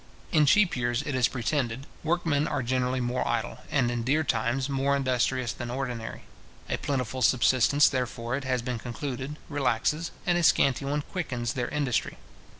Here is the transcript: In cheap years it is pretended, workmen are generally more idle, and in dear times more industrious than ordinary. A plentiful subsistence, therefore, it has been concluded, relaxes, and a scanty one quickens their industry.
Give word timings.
In 0.31 0.47
cheap 0.47 0.75
years 0.75 1.03
it 1.03 1.13
is 1.13 1.27
pretended, 1.27 1.85
workmen 2.03 2.47
are 2.47 2.63
generally 2.63 2.99
more 3.01 3.27
idle, 3.27 3.59
and 3.69 3.91
in 3.91 4.01
dear 4.01 4.23
times 4.23 4.67
more 4.67 4.95
industrious 4.95 5.53
than 5.53 5.69
ordinary. 5.69 6.23
A 6.69 6.77
plentiful 6.79 7.21
subsistence, 7.21 7.87
therefore, 7.87 8.35
it 8.35 8.43
has 8.43 8.63
been 8.63 8.79
concluded, 8.79 9.35
relaxes, 9.47 10.09
and 10.25 10.39
a 10.39 10.41
scanty 10.41 10.85
one 10.85 11.03
quickens 11.11 11.53
their 11.53 11.67
industry. 11.69 12.17